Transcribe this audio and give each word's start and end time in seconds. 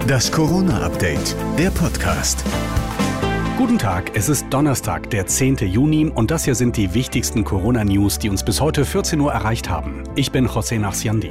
Das 0.00 0.32
Corona-Update, 0.32 1.36
der 1.58 1.70
Podcast. 1.70 2.44
Guten 3.56 3.78
Tag, 3.78 4.12
es 4.14 4.28
ist 4.28 4.46
Donnerstag, 4.50 5.10
der 5.10 5.26
10. 5.26 5.56
Juni 5.56 6.06
und 6.06 6.30
das 6.30 6.44
hier 6.44 6.54
sind 6.54 6.76
die 6.76 6.94
wichtigsten 6.94 7.44
Corona-News, 7.44 8.18
die 8.18 8.28
uns 8.28 8.44
bis 8.44 8.60
heute 8.60 8.84
14 8.84 9.20
Uhr 9.20 9.32
erreicht 9.32 9.68
haben. 9.68 10.04
Ich 10.16 10.32
bin 10.32 10.48
José 10.48 10.78
Nachsiandi. 10.78 11.30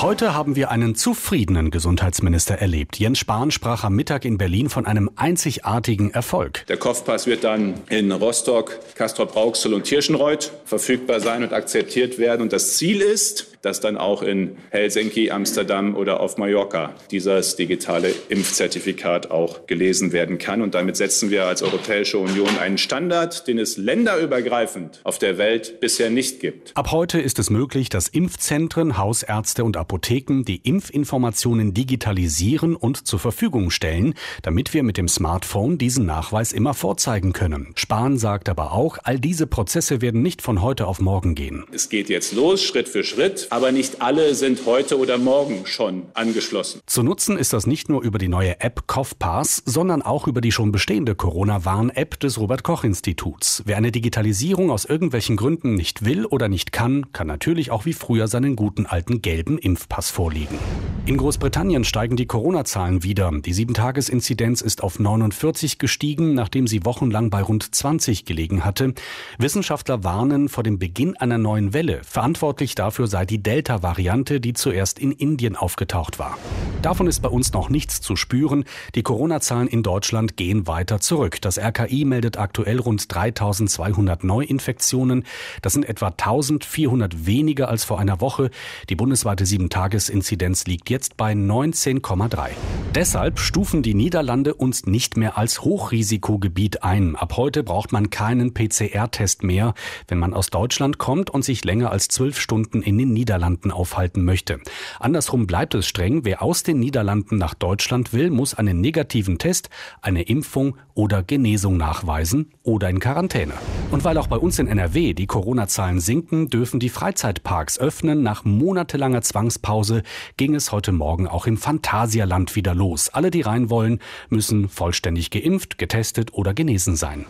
Heute 0.00 0.34
haben 0.34 0.56
wir 0.56 0.70
einen 0.70 0.94
zufriedenen 0.94 1.70
Gesundheitsminister 1.70 2.54
erlebt. 2.54 2.98
Jens 2.98 3.18
Spahn 3.18 3.50
sprach 3.50 3.84
am 3.84 3.94
Mittag 3.94 4.24
in 4.24 4.38
Berlin 4.38 4.70
von 4.70 4.86
einem 4.86 5.10
einzigartigen 5.16 6.12
Erfolg. 6.12 6.64
Der 6.68 6.78
Kopfpass 6.78 7.26
wird 7.26 7.44
dann 7.44 7.74
in 7.90 8.10
Rostock, 8.10 8.78
Castrop-Rauxel 8.94 9.74
und 9.74 9.84
Tirschenreuth 9.84 10.52
verfügbar 10.64 11.20
sein 11.20 11.42
und 11.42 11.52
akzeptiert 11.52 12.18
werden. 12.18 12.40
Und 12.40 12.54
das 12.54 12.78
Ziel 12.78 13.02
ist, 13.02 13.49
dass 13.62 13.80
dann 13.80 13.96
auch 13.96 14.22
in 14.22 14.56
Helsinki, 14.70 15.30
Amsterdam 15.30 15.96
oder 15.96 16.20
auf 16.20 16.38
Mallorca 16.38 16.94
dieses 17.10 17.56
digitale 17.56 18.14
Impfzertifikat 18.28 19.30
auch 19.30 19.66
gelesen 19.66 20.12
werden 20.12 20.38
kann. 20.38 20.62
Und 20.62 20.74
damit 20.74 20.96
setzen 20.96 21.30
wir 21.30 21.46
als 21.46 21.62
Europäische 21.62 22.18
Union 22.18 22.58
einen 22.58 22.78
Standard, 22.78 23.46
den 23.46 23.58
es 23.58 23.76
länderübergreifend 23.76 25.00
auf 25.04 25.18
der 25.18 25.38
Welt 25.38 25.80
bisher 25.80 26.10
nicht 26.10 26.40
gibt. 26.40 26.76
Ab 26.76 26.92
heute 26.92 27.20
ist 27.20 27.38
es 27.38 27.50
möglich, 27.50 27.88
dass 27.88 28.08
Impfzentren, 28.08 28.96
Hausärzte 28.96 29.64
und 29.64 29.76
Apotheken 29.76 30.42
die 30.44 30.56
Impfinformationen 30.56 31.74
digitalisieren 31.74 32.76
und 32.76 33.06
zur 33.06 33.18
Verfügung 33.18 33.70
stellen, 33.70 34.14
damit 34.42 34.72
wir 34.74 34.82
mit 34.82 34.96
dem 34.96 35.08
Smartphone 35.08 35.78
diesen 35.78 36.06
Nachweis 36.06 36.52
immer 36.52 36.74
vorzeigen 36.74 37.32
können. 37.32 37.72
Spahn 37.74 38.18
sagt 38.18 38.48
aber 38.48 38.72
auch, 38.72 38.98
all 39.02 39.18
diese 39.18 39.46
Prozesse 39.46 40.00
werden 40.00 40.22
nicht 40.22 40.42
von 40.42 40.62
heute 40.62 40.86
auf 40.86 41.00
morgen 41.00 41.34
gehen. 41.34 41.64
Es 41.72 41.88
geht 41.88 42.08
jetzt 42.08 42.32
los, 42.32 42.62
Schritt 42.62 42.88
für 42.88 43.04
Schritt 43.04 43.49
aber 43.50 43.72
nicht 43.72 44.00
alle 44.00 44.34
sind 44.34 44.64
heute 44.64 44.98
oder 44.98 45.18
morgen 45.18 45.66
schon 45.66 46.04
angeschlossen. 46.14 46.80
Zu 46.86 47.02
nutzen 47.02 47.36
ist 47.36 47.52
das 47.52 47.66
nicht 47.66 47.88
nur 47.88 48.02
über 48.02 48.18
die 48.18 48.28
neue 48.28 48.60
App 48.60 48.86
CoughPass, 48.86 49.62
sondern 49.66 50.02
auch 50.02 50.28
über 50.28 50.40
die 50.40 50.52
schon 50.52 50.72
bestehende 50.72 51.16
Corona-Warn-App 51.16 52.18
des 52.20 52.38
Robert-Koch-Instituts. 52.38 53.64
Wer 53.66 53.76
eine 53.76 53.90
Digitalisierung 53.90 54.70
aus 54.70 54.84
irgendwelchen 54.84 55.36
Gründen 55.36 55.74
nicht 55.74 56.04
will 56.04 56.24
oder 56.26 56.48
nicht 56.48 56.70
kann, 56.70 57.12
kann 57.12 57.26
natürlich 57.26 57.70
auch 57.72 57.84
wie 57.84 57.92
früher 57.92 58.28
seinen 58.28 58.54
guten 58.54 58.86
alten 58.86 59.20
gelben 59.20 59.58
Impfpass 59.58 60.10
vorlegen. 60.10 60.58
In 61.06 61.16
Großbritannien 61.16 61.82
steigen 61.82 62.14
die 62.16 62.26
Corona-Zahlen 62.26 63.02
wieder. 63.02 63.32
Die 63.32 63.54
7-Tages-Inzidenz 63.54 64.60
ist 64.60 64.82
auf 64.82 65.00
49 65.00 65.78
gestiegen, 65.78 66.34
nachdem 66.34 66.68
sie 66.68 66.84
wochenlang 66.84 67.30
bei 67.30 67.42
rund 67.42 67.74
20 67.74 68.24
gelegen 68.24 68.64
hatte. 68.64 68.94
Wissenschaftler 69.38 70.04
warnen 70.04 70.48
vor 70.48 70.62
dem 70.62 70.78
Beginn 70.78 71.16
einer 71.16 71.38
neuen 71.38 71.72
Welle. 71.72 72.02
Verantwortlich 72.04 72.76
dafür 72.76 73.08
sei 73.08 73.26
die 73.26 73.39
Delta-Variante, 73.42 74.40
die 74.40 74.52
zuerst 74.52 74.98
in 74.98 75.12
Indien 75.12 75.56
aufgetaucht 75.56 76.18
war. 76.18 76.38
Davon 76.82 77.06
ist 77.06 77.20
bei 77.20 77.28
uns 77.28 77.52
noch 77.52 77.68
nichts 77.68 78.00
zu 78.00 78.16
spüren. 78.16 78.64
Die 78.94 79.02
Corona-Zahlen 79.02 79.68
in 79.68 79.82
Deutschland 79.82 80.36
gehen 80.36 80.66
weiter 80.66 81.00
zurück. 81.00 81.40
Das 81.40 81.58
RKI 81.58 82.04
meldet 82.04 82.38
aktuell 82.38 82.78
rund 82.78 83.12
3200 83.12 84.24
Neuinfektionen. 84.24 85.24
Das 85.60 85.74
sind 85.74 85.86
etwa 85.86 86.08
1400 86.08 87.26
weniger 87.26 87.68
als 87.68 87.84
vor 87.84 87.98
einer 87.98 88.20
Woche. 88.20 88.50
Die 88.88 88.96
bundesweite 88.96 89.44
7-Tages-Inzidenz 89.44 90.64
liegt 90.66 90.88
jetzt 90.88 91.16
bei 91.16 91.32
19,3. 91.32 92.50
Deshalb 92.96 93.38
stufen 93.38 93.84
die 93.84 93.94
Niederlande 93.94 94.52
uns 94.52 94.84
nicht 94.84 95.16
mehr 95.16 95.38
als 95.38 95.62
Hochrisikogebiet 95.62 96.82
ein. 96.82 97.14
Ab 97.14 97.36
heute 97.36 97.62
braucht 97.62 97.92
man 97.92 98.10
keinen 98.10 98.52
PCR-Test 98.52 99.44
mehr, 99.44 99.74
wenn 100.08 100.18
man 100.18 100.34
aus 100.34 100.50
Deutschland 100.50 100.98
kommt 100.98 101.30
und 101.30 101.44
sich 101.44 101.64
länger 101.64 101.92
als 101.92 102.08
zwölf 102.08 102.40
Stunden 102.40 102.82
in 102.82 102.98
den 102.98 103.12
Niederlanden 103.12 103.70
aufhalten 103.70 104.24
möchte. 104.24 104.58
Andersrum 104.98 105.46
bleibt 105.46 105.76
es 105.76 105.86
streng. 105.86 106.24
Wer 106.24 106.42
aus 106.42 106.64
den 106.64 106.80
Niederlanden 106.80 107.38
nach 107.38 107.54
Deutschland 107.54 108.12
will, 108.12 108.28
muss 108.28 108.54
einen 108.54 108.80
negativen 108.80 109.38
Test, 109.38 109.70
eine 110.02 110.22
Impfung 110.22 110.76
oder 110.94 111.22
Genesung 111.22 111.76
nachweisen 111.76 112.50
oder 112.64 112.90
in 112.90 112.98
Quarantäne. 112.98 113.54
Und 113.92 114.02
weil 114.02 114.18
auch 114.18 114.26
bei 114.26 114.36
uns 114.36 114.58
in 114.58 114.66
NRW 114.66 115.14
die 115.14 115.26
Corona-Zahlen 115.26 116.00
sinken, 116.00 116.50
dürfen 116.50 116.80
die 116.80 116.88
Freizeitparks 116.88 117.78
öffnen. 117.78 118.24
Nach 118.24 118.44
monatelanger 118.44 119.22
Zwangspause 119.22 120.02
ging 120.36 120.56
es 120.56 120.72
heute 120.72 120.90
Morgen 120.90 121.28
auch 121.28 121.46
im 121.46 121.56
Phantasialand 121.56 122.56
wieder 122.56 122.74
los. 122.80 123.10
Alle, 123.10 123.30
die 123.30 123.42
rein 123.42 123.70
wollen, 123.70 124.00
müssen 124.30 124.68
vollständig 124.68 125.30
geimpft, 125.30 125.78
getestet 125.78 126.32
oder 126.32 126.54
genesen 126.54 126.96
sein. 126.96 127.26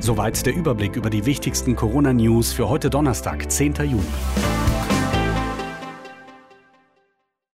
Soweit 0.00 0.44
der 0.44 0.54
Überblick 0.54 0.96
über 0.96 1.10
die 1.10 1.24
wichtigsten 1.26 1.76
Corona-News 1.76 2.52
für 2.52 2.68
heute 2.68 2.90
Donnerstag, 2.90 3.50
10. 3.50 3.74
Juni. 3.76 4.69